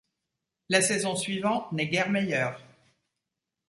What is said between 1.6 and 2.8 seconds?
n'est guère meilleure.